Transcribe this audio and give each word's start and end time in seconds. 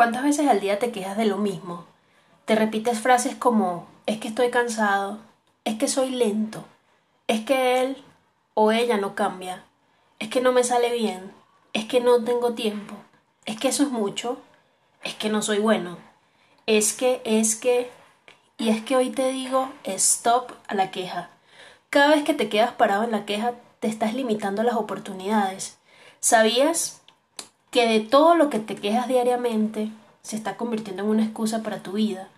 ¿Cuántas 0.00 0.22
veces 0.22 0.48
al 0.48 0.60
día 0.60 0.78
te 0.78 0.92
quejas 0.92 1.18
de 1.18 1.26
lo 1.26 1.36
mismo? 1.36 1.84
Te 2.46 2.54
repites 2.54 3.00
frases 3.00 3.34
como 3.34 3.86
es 4.06 4.16
que 4.16 4.28
estoy 4.28 4.48
cansado, 4.48 5.18
es 5.66 5.76
que 5.76 5.88
soy 5.88 6.08
lento, 6.08 6.64
es 7.26 7.44
que 7.44 7.82
él 7.82 8.02
o 8.54 8.72
ella 8.72 8.96
no 8.96 9.14
cambia, 9.14 9.62
es 10.18 10.30
que 10.30 10.40
no 10.40 10.52
me 10.52 10.64
sale 10.64 10.90
bien, 10.90 11.30
es 11.74 11.84
que 11.84 12.00
no 12.00 12.24
tengo 12.24 12.54
tiempo, 12.54 12.94
es 13.44 13.60
que 13.60 13.68
eso 13.68 13.82
es 13.82 13.90
mucho, 13.90 14.38
es 15.02 15.16
que 15.16 15.28
no 15.28 15.42
soy 15.42 15.58
bueno, 15.58 15.98
es 16.64 16.94
que, 16.94 17.20
es 17.26 17.54
que, 17.54 17.90
y 18.56 18.70
es 18.70 18.82
que 18.82 18.96
hoy 18.96 19.10
te 19.10 19.28
digo 19.28 19.70
stop 19.84 20.52
a 20.66 20.74
la 20.74 20.90
queja. 20.90 21.28
Cada 21.90 22.14
vez 22.14 22.24
que 22.24 22.32
te 22.32 22.48
quedas 22.48 22.72
parado 22.72 23.04
en 23.04 23.10
la 23.10 23.26
queja, 23.26 23.52
te 23.80 23.88
estás 23.88 24.14
limitando 24.14 24.62
las 24.62 24.76
oportunidades. 24.76 25.76
¿Sabías 26.20 26.99
que 27.70 27.86
de 27.86 28.00
todo 28.00 28.34
lo 28.34 28.50
que 28.50 28.58
te 28.58 28.74
quejas 28.74 29.08
diariamente 29.08 29.90
se 30.22 30.36
está 30.36 30.56
convirtiendo 30.56 31.02
en 31.02 31.08
una 31.08 31.24
excusa 31.24 31.62
para 31.62 31.82
tu 31.82 31.92
vida? 31.92 32.28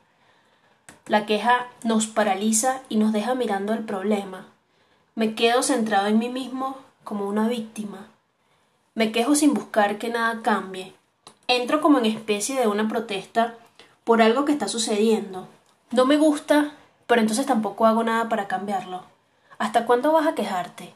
La 1.06 1.26
queja 1.26 1.66
nos 1.82 2.06
paraliza 2.06 2.80
y 2.88 2.96
nos 2.96 3.12
deja 3.12 3.34
mirando 3.34 3.72
el 3.72 3.84
problema. 3.84 4.46
Me 5.14 5.34
quedo 5.34 5.62
centrado 5.62 6.06
en 6.06 6.18
mí 6.18 6.28
mismo 6.28 6.76
como 7.04 7.26
una 7.26 7.48
víctima. 7.48 8.06
Me 8.94 9.10
quejo 9.10 9.34
sin 9.34 9.54
buscar 9.54 9.98
que 9.98 10.10
nada 10.10 10.40
cambie. 10.42 10.94
Entro 11.48 11.80
como 11.80 11.98
en 11.98 12.06
especie 12.06 12.58
de 12.58 12.66
una 12.66 12.88
protesta 12.88 13.56
por 14.04 14.22
algo 14.22 14.44
que 14.44 14.52
está 14.52 14.68
sucediendo. 14.68 15.48
No 15.90 16.06
me 16.06 16.16
gusta, 16.16 16.72
pero 17.06 17.20
entonces 17.20 17.46
tampoco 17.46 17.86
hago 17.86 18.04
nada 18.04 18.28
para 18.28 18.48
cambiarlo. 18.48 19.02
¿Hasta 19.58 19.86
cuándo 19.86 20.12
vas 20.12 20.26
a 20.26 20.34
quejarte? 20.34 20.94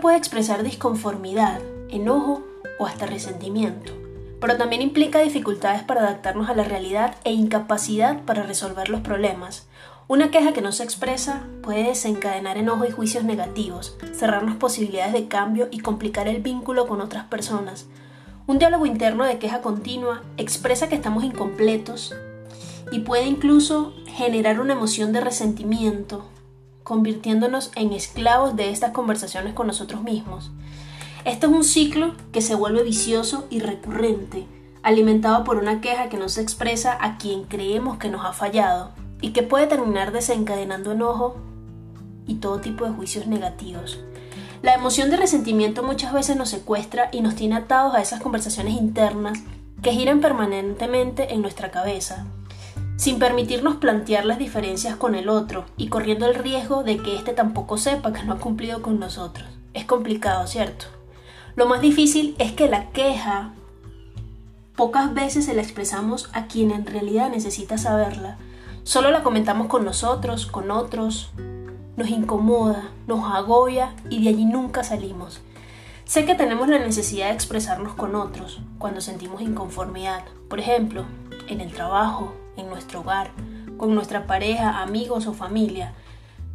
Puede 0.00 0.16
expresar 0.16 0.62
disconformidad, 0.62 1.60
enojo 1.90 2.42
o 2.78 2.86
hasta 2.86 3.04
resentimiento, 3.04 3.92
pero 4.40 4.56
también 4.56 4.80
implica 4.80 5.20
dificultades 5.20 5.82
para 5.82 6.00
adaptarnos 6.00 6.48
a 6.48 6.54
la 6.54 6.64
realidad 6.64 7.16
e 7.24 7.32
incapacidad 7.32 8.22
para 8.22 8.42
resolver 8.42 8.88
los 8.88 9.02
problemas. 9.02 9.68
Una 10.08 10.30
queja 10.30 10.54
que 10.54 10.62
no 10.62 10.72
se 10.72 10.84
expresa 10.84 11.42
puede 11.62 11.84
desencadenar 11.84 12.56
enojo 12.56 12.86
y 12.86 12.90
juicios 12.90 13.24
negativos, 13.24 13.98
cerrarnos 14.14 14.56
posibilidades 14.56 15.12
de 15.12 15.28
cambio 15.28 15.68
y 15.70 15.80
complicar 15.80 16.28
el 16.28 16.40
vínculo 16.40 16.88
con 16.88 17.02
otras 17.02 17.26
personas. 17.26 17.86
Un 18.46 18.58
diálogo 18.58 18.86
interno 18.86 19.24
de 19.24 19.38
queja 19.38 19.60
continua 19.60 20.22
expresa 20.38 20.88
que 20.88 20.94
estamos 20.94 21.24
incompletos 21.24 22.14
y 22.90 23.00
puede 23.00 23.26
incluso 23.26 23.92
generar 24.06 24.60
una 24.60 24.72
emoción 24.72 25.12
de 25.12 25.20
resentimiento, 25.20 26.24
convirtiéndonos 26.82 27.70
en 27.76 27.92
esclavos 27.92 28.56
de 28.56 28.70
estas 28.70 28.92
conversaciones 28.92 29.54
con 29.54 29.66
nosotros 29.66 30.02
mismos. 30.02 30.50
Esto 31.24 31.46
es 31.46 31.52
un 31.52 31.64
ciclo 31.64 32.14
que 32.32 32.40
se 32.40 32.54
vuelve 32.54 32.82
vicioso 32.82 33.46
y 33.50 33.60
recurrente, 33.60 34.46
alimentado 34.82 35.44
por 35.44 35.58
una 35.58 35.80
queja 35.80 36.08
que 36.08 36.16
no 36.16 36.28
se 36.28 36.40
expresa 36.40 36.96
a 37.00 37.18
quien 37.18 37.44
creemos 37.44 37.98
que 37.98 38.08
nos 38.08 38.24
ha 38.24 38.32
fallado 38.32 38.92
y 39.20 39.30
que 39.30 39.42
puede 39.42 39.66
terminar 39.66 40.12
desencadenando 40.12 40.92
enojo 40.92 41.36
y 42.26 42.36
todo 42.36 42.60
tipo 42.60 42.84
de 42.84 42.92
juicios 42.92 43.26
negativos. 43.26 44.00
La 44.62 44.74
emoción 44.74 45.10
de 45.10 45.16
resentimiento 45.16 45.82
muchas 45.82 46.12
veces 46.12 46.36
nos 46.36 46.50
secuestra 46.50 47.08
y 47.12 47.20
nos 47.20 47.34
tiene 47.34 47.56
atados 47.56 47.94
a 47.94 48.00
esas 48.02 48.20
conversaciones 48.20 48.74
internas 48.74 49.38
que 49.82 49.92
giran 49.92 50.20
permanentemente 50.20 51.32
en 51.32 51.40
nuestra 51.40 51.70
cabeza, 51.70 52.26
sin 53.00 53.18
permitirnos 53.18 53.76
plantear 53.76 54.26
las 54.26 54.36
diferencias 54.36 54.94
con 54.94 55.14
el 55.14 55.30
otro 55.30 55.64
y 55.78 55.88
corriendo 55.88 56.26
el 56.26 56.34
riesgo 56.34 56.82
de 56.82 56.98
que 56.98 57.16
éste 57.16 57.32
tampoco 57.32 57.78
sepa 57.78 58.12
que 58.12 58.24
no 58.24 58.34
ha 58.34 58.38
cumplido 58.38 58.82
con 58.82 59.00
nosotros. 59.00 59.48
Es 59.72 59.86
complicado, 59.86 60.46
¿cierto? 60.46 60.84
Lo 61.56 61.64
más 61.64 61.80
difícil 61.80 62.36
es 62.38 62.52
que 62.52 62.68
la 62.68 62.90
queja 62.90 63.54
pocas 64.76 65.14
veces 65.14 65.46
se 65.46 65.54
la 65.54 65.62
expresamos 65.62 66.28
a 66.34 66.44
quien 66.44 66.72
en 66.72 66.84
realidad 66.84 67.30
necesita 67.30 67.78
saberla. 67.78 68.36
Solo 68.82 69.10
la 69.10 69.22
comentamos 69.22 69.68
con 69.68 69.86
nosotros, 69.86 70.44
con 70.44 70.70
otros, 70.70 71.30
nos 71.96 72.10
incomoda, 72.10 72.90
nos 73.06 73.32
agobia 73.32 73.94
y 74.10 74.22
de 74.22 74.28
allí 74.28 74.44
nunca 74.44 74.84
salimos. 74.84 75.40
Sé 76.04 76.26
que 76.26 76.34
tenemos 76.34 76.68
la 76.68 76.78
necesidad 76.78 77.28
de 77.28 77.34
expresarnos 77.34 77.94
con 77.94 78.14
otros 78.14 78.60
cuando 78.76 79.00
sentimos 79.00 79.40
inconformidad, 79.40 80.22
por 80.50 80.60
ejemplo, 80.60 81.06
en 81.48 81.62
el 81.62 81.72
trabajo, 81.72 82.34
en 82.56 82.68
nuestro 82.68 83.00
hogar, 83.00 83.30
con 83.76 83.94
nuestra 83.94 84.26
pareja, 84.26 84.80
amigos 84.82 85.26
o 85.26 85.32
familia. 85.32 85.92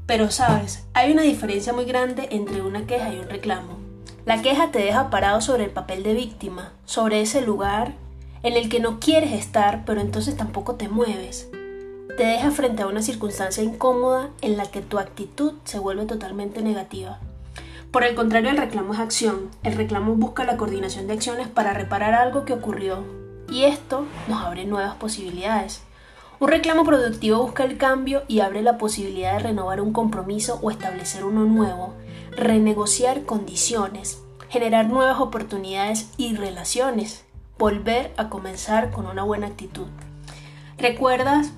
Pero 0.05 0.29
sabes, 0.31 0.85
hay 0.93 1.11
una 1.11 1.23
diferencia 1.23 1.73
muy 1.73 1.85
grande 1.85 2.27
entre 2.31 2.61
una 2.61 2.85
queja 2.85 3.13
y 3.13 3.19
un 3.19 3.29
reclamo. 3.29 3.77
La 4.25 4.41
queja 4.41 4.71
te 4.71 4.79
deja 4.79 5.09
parado 5.09 5.41
sobre 5.41 5.65
el 5.65 5.71
papel 5.71 6.03
de 6.03 6.13
víctima, 6.13 6.71
sobre 6.85 7.21
ese 7.21 7.41
lugar 7.41 7.93
en 8.43 8.53
el 8.53 8.69
que 8.69 8.79
no 8.79 8.99
quieres 8.99 9.31
estar, 9.33 9.83
pero 9.85 10.01
entonces 10.01 10.37
tampoco 10.37 10.75
te 10.75 10.87
mueves. 10.87 11.49
Te 12.17 12.23
deja 12.23 12.51
frente 12.51 12.83
a 12.83 12.87
una 12.87 13.01
circunstancia 13.01 13.63
incómoda 13.63 14.29
en 14.41 14.55
la 14.55 14.65
que 14.67 14.81
tu 14.81 14.99
actitud 14.99 15.53
se 15.63 15.79
vuelve 15.79 16.05
totalmente 16.05 16.61
negativa. 16.61 17.19
Por 17.91 18.03
el 18.03 18.13
contrario, 18.13 18.51
el 18.51 18.57
reclamo 18.57 18.93
es 18.93 18.99
acción. 18.99 19.49
El 19.63 19.73
reclamo 19.73 20.15
busca 20.15 20.43
la 20.43 20.57
coordinación 20.57 21.07
de 21.07 21.13
acciones 21.13 21.47
para 21.47 21.73
reparar 21.73 22.13
algo 22.13 22.45
que 22.45 22.53
ocurrió. 22.53 23.03
Y 23.49 23.63
esto 23.63 24.05
nos 24.27 24.43
abre 24.43 24.65
nuevas 24.65 24.95
posibilidades. 24.95 25.83
Un 26.39 26.49
reclamo 26.49 26.83
productivo 26.83 27.41
busca 27.41 27.63
el 27.63 27.77
cambio 27.77 28.23
y 28.27 28.41
abre 28.41 28.61
la 28.61 28.77
posibilidad 28.77 29.33
de 29.33 29.39
renovar 29.39 29.79
un 29.79 29.93
compromiso 29.93 30.59
o 30.61 30.69
establecer 30.69 31.23
uno 31.23 31.45
nuevo, 31.45 31.93
renegociar 32.31 33.23
condiciones, 33.23 34.21
generar 34.49 34.87
nuevas 34.87 35.19
oportunidades 35.19 36.09
y 36.17 36.35
relaciones, 36.35 37.23
volver 37.57 38.13
a 38.17 38.29
comenzar 38.29 38.91
con 38.91 39.05
una 39.05 39.23
buena 39.23 39.47
actitud. 39.47 39.87
¿Recuerdas 40.77 41.51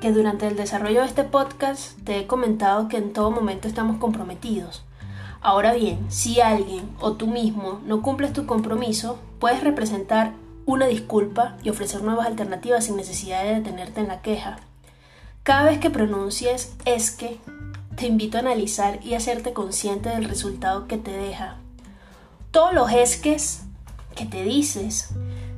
que 0.00 0.12
durante 0.12 0.46
el 0.46 0.56
desarrollo 0.56 1.00
de 1.00 1.06
este 1.06 1.24
podcast 1.24 1.98
te 2.04 2.18
he 2.18 2.26
comentado 2.26 2.88
que 2.88 2.96
en 2.96 3.12
todo 3.12 3.30
momento 3.30 3.68
estamos 3.68 3.98
comprometidos? 3.98 4.84
Ahora 5.42 5.74
bien, 5.74 6.10
si 6.10 6.40
alguien 6.40 6.88
o 7.00 7.12
tú 7.12 7.26
mismo 7.26 7.80
no 7.84 8.00
cumples 8.00 8.32
tu 8.32 8.46
compromiso, 8.46 9.18
puedes 9.38 9.62
representar 9.62 10.32
una 10.66 10.86
disculpa 10.86 11.56
y 11.62 11.70
ofrecer 11.70 12.02
nuevas 12.02 12.26
alternativas 12.26 12.84
sin 12.84 12.96
necesidad 12.96 13.42
de 13.42 13.54
detenerte 13.54 14.00
en 14.00 14.08
la 14.08 14.22
queja. 14.22 14.56
Cada 15.42 15.64
vez 15.64 15.78
que 15.78 15.90
pronuncies 15.90 16.74
es 16.84 17.10
que, 17.10 17.38
te 17.96 18.06
invito 18.06 18.36
a 18.36 18.40
analizar 18.40 18.98
y 19.04 19.14
hacerte 19.14 19.52
consciente 19.52 20.08
del 20.08 20.24
resultado 20.24 20.88
que 20.88 20.96
te 20.96 21.12
deja. 21.12 21.56
Todos 22.50 22.74
los 22.74 22.90
esques 22.90 23.62
que 24.16 24.26
te 24.26 24.42
dices 24.42 25.10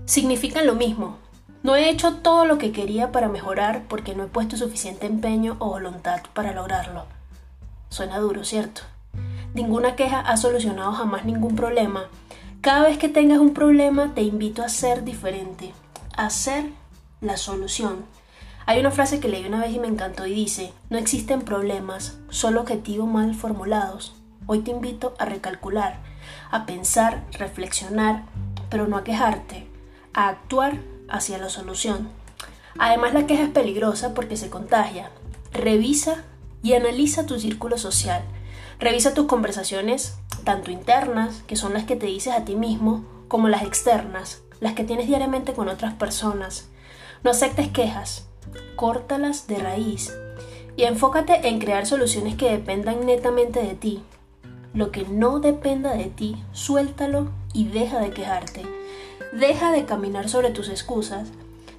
significan 0.05 0.66
lo 0.66 0.75
mismo. 0.75 1.19
No 1.62 1.77
he 1.77 1.89
hecho 1.89 2.16
todo 2.16 2.45
lo 2.45 2.59
que 2.59 2.72
quería 2.72 3.11
para 3.11 3.28
mejorar 3.28 3.84
porque 3.89 4.15
no 4.15 4.25
he 4.25 4.28
puesto 4.28 4.56
suficiente 4.56 5.06
empeño 5.06 5.56
o 5.59 5.71
voluntad 5.71 6.21
para 6.34 6.53
lograrlo. 6.53 7.06
Suena 7.89 8.19
duro, 8.19 8.45
¿cierto? 8.45 8.83
Ninguna 9.55 9.97
queja 9.97 10.21
ha 10.21 10.37
solucionado 10.37 10.93
jamás 10.93 11.25
ningún 11.25 11.56
problema 11.56 12.09
cada 12.61 12.84
vez 12.84 12.99
que 12.99 13.09
tengas 13.09 13.39
un 13.39 13.55
problema 13.55 14.15
te 14.15 14.22
invito 14.22 14.62
a 14.62 14.69
ser 14.69 15.05
diferente, 15.05 15.72
a 16.17 16.31
ser 16.31 16.71
la 17.21 17.37
solución. 17.37 18.05
Hay 18.67 18.81
una 18.81 18.91
frase 18.91 19.21
que 19.21 19.28
leí 19.28 19.47
una 19.47 19.61
vez 19.61 19.72
y 19.72 19.78
me 19.78 19.87
encantó 19.87 20.27
y 20.27 20.34
dice, 20.34 20.72
no 20.91 20.99
existen 20.99 21.43
problemas, 21.43 22.19
solo 22.28 22.62
objetivos 22.62 23.09
mal 23.09 23.34
formulados. 23.34 24.16
Hoy 24.47 24.61
te 24.61 24.72
invito 24.72 25.15
a 25.19 25.25
recalcular, 25.25 26.00
a 26.50 26.66
pensar, 26.66 27.25
reflexionar, 27.33 28.25
pero 28.69 28.89
no 28.89 28.97
a 28.97 29.05
quejarte, 29.05 29.66
a 30.13 30.28
actuar 30.28 30.80
hacia 31.09 31.39
la 31.39 31.48
solución. 31.48 32.09
Además 32.78 33.15
la 33.15 33.27
queja 33.27 33.45
es 33.45 33.51
peligrosa 33.51 34.15
porque 34.15 34.36
se 34.36 34.51
contagia. 34.51 35.10
Revisa 35.53 36.25
y 36.63 36.75
analiza 36.75 37.27
tu 37.27 37.39
círculo 37.39 37.78
social. 37.78 38.22
Revisa 38.78 39.15
tus 39.15 39.27
conversaciones 39.27 40.19
tanto 40.47 40.71
internas, 40.71 41.43
que 41.47 41.57
son 41.57 41.75
las 41.75 41.84
que 41.84 41.97
te 41.97 42.07
dices 42.07 42.33
a 42.33 42.45
ti 42.45 42.55
mismo, 42.55 43.05
como 43.27 43.49
las 43.49 43.65
externas, 43.65 44.43
las 44.61 44.75
que 44.75 44.84
tienes 44.84 45.09
diariamente 45.09 45.55
con 45.55 45.69
otras 45.69 45.95
personas. 45.95 46.69
No 47.25 47.33
aceptes 47.33 47.69
quejas, 47.69 48.28
córtalas 48.77 49.49
de 49.49 49.59
raíz 49.59 50.15
y 50.77 50.84
enfócate 50.84 51.49
en 51.49 51.59
crear 51.59 51.84
soluciones 51.84 52.37
que 52.37 52.51
dependan 52.51 53.05
netamente 53.05 53.61
de 53.61 53.75
ti. 53.75 54.03
Lo 54.73 54.93
que 54.93 55.05
no 55.05 55.41
dependa 55.41 55.95
de 55.95 56.05
ti, 56.05 56.37
suéltalo 56.53 57.31
y 57.53 57.67
deja 57.69 57.99
de 57.99 58.11
quejarte. 58.11 58.63
Deja 59.33 59.73
de 59.73 59.84
caminar 59.84 60.28
sobre 60.28 60.51
tus 60.51 60.69
excusas. 60.69 61.28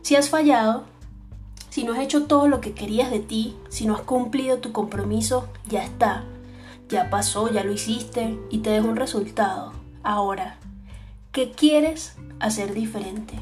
Si 0.02 0.16
has 0.16 0.30
fallado, 0.30 0.84
si 1.70 1.84
no 1.84 1.94
has 1.94 2.00
hecho 2.00 2.26
todo 2.26 2.48
lo 2.48 2.60
que 2.60 2.74
querías 2.74 3.12
de 3.12 3.20
ti, 3.20 3.56
si 3.70 3.86
no 3.86 3.96
has 3.96 4.02
cumplido 4.02 4.58
tu 4.58 4.74
compromiso, 4.74 5.48
ya 5.70 5.84
está 5.84 6.26
ya 6.89 7.10
pasó, 7.10 7.51
ya 7.51 7.63
lo 7.63 7.72
hiciste 7.72 8.38
y 8.50 8.60
te 8.60 8.72
dejo 8.72 8.88
un 8.88 8.95
resultado. 8.95 9.74
Ahora, 10.04 10.57
¿Qué 11.38 11.51
quieres 11.51 12.16
hacer 12.39 12.74
diferente? 12.74 13.36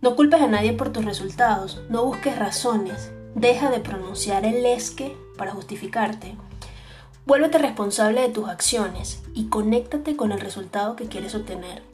No 0.00 0.16
culpes 0.16 0.42
a 0.42 0.48
nadie 0.48 0.72
por 0.72 0.90
tus 0.90 1.04
resultados, 1.04 1.80
no 1.88 2.04
busques 2.04 2.36
razones, 2.36 3.12
deja 3.36 3.70
de 3.70 3.78
pronunciar 3.78 4.44
el 4.44 4.66
esque 4.66 5.16
para 5.36 5.52
justificarte. 5.52 6.34
Vuélvete 7.26 7.58
responsable 7.58 8.22
de 8.22 8.30
tus 8.30 8.48
acciones 8.48 9.22
y 9.34 9.44
conéctate 9.44 10.16
con 10.16 10.32
el 10.32 10.40
resultado 10.40 10.96
que 10.96 11.06
quieres 11.06 11.36
obtener. 11.36 11.84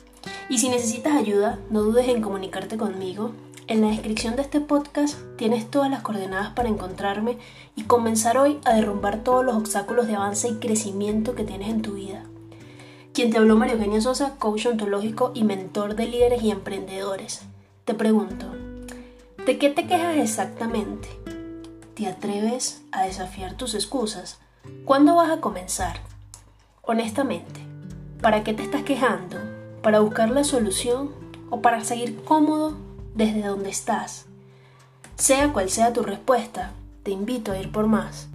Y 0.48 0.60
si 0.60 0.70
necesitas 0.70 1.14
ayuda, 1.14 1.58
no 1.68 1.82
dudes 1.82 2.08
en 2.08 2.22
comunicarte 2.22 2.78
conmigo. 2.78 3.32
En 3.66 3.80
la 3.80 3.88
descripción 3.88 4.36
de 4.36 4.42
este 4.42 4.60
podcast 4.60 5.16
tienes 5.36 5.70
todas 5.70 5.90
las 5.90 6.02
coordenadas 6.02 6.50
para 6.50 6.68
encontrarme 6.68 7.38
y 7.74 7.84
comenzar 7.84 8.36
hoy 8.36 8.60
a 8.66 8.74
derrumbar 8.74 9.24
todos 9.24 9.42
los 9.42 9.56
obstáculos 9.56 10.06
de 10.06 10.16
avance 10.16 10.48
y 10.48 10.56
crecimiento 10.56 11.34
que 11.34 11.44
tienes 11.44 11.70
en 11.70 11.80
tu 11.80 11.94
vida. 11.94 12.24
Quien 13.14 13.30
te 13.30 13.38
habló 13.38 13.56
María 13.56 13.76
Eugenia 13.76 14.02
Sosa, 14.02 14.34
coach 14.38 14.66
ontológico 14.66 15.32
y 15.34 15.44
mentor 15.44 15.94
de 15.94 16.06
líderes 16.06 16.42
y 16.42 16.50
emprendedores. 16.50 17.40
Te 17.86 17.94
pregunto, 17.94 18.46
¿de 19.46 19.56
qué 19.56 19.70
te 19.70 19.86
quejas 19.86 20.18
exactamente? 20.18 21.08
¿Te 21.94 22.06
atreves 22.06 22.82
a 22.92 23.04
desafiar 23.04 23.56
tus 23.56 23.74
excusas? 23.74 24.40
¿Cuándo 24.84 25.14
vas 25.14 25.30
a 25.30 25.40
comenzar? 25.40 26.00
Honestamente, 26.82 27.60
¿para 28.20 28.44
qué 28.44 28.52
te 28.52 28.62
estás 28.62 28.82
quejando? 28.82 29.38
¿Para 29.80 30.00
buscar 30.00 30.28
la 30.28 30.44
solución 30.44 31.12
o 31.48 31.62
para 31.62 31.82
seguir 31.82 32.22
cómodo 32.24 32.83
desde 33.14 33.42
donde 33.42 33.70
estás? 33.70 34.26
Sea 35.16 35.52
cual 35.52 35.70
sea 35.70 35.92
tu 35.92 36.02
respuesta, 36.02 36.72
te 37.02 37.10
invito 37.10 37.52
a 37.52 37.58
ir 37.58 37.70
por 37.70 37.86
más. 37.86 38.28